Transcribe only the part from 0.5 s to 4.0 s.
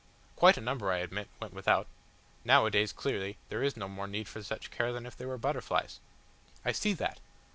a number, I admit, went without. Nowadays, clearly, there is no